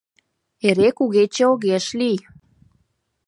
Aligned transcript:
Эре 0.67 0.89
Кугече 0.97 1.43
огеш 1.53 1.85
лий. 1.99 2.19